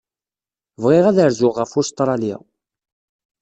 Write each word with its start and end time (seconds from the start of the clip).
Bɣiɣ 0.81 1.05
ad 1.07 1.17
rzuɣ 1.29 1.55
ɣef 1.57 1.71
Ustṛalya. 1.79 2.37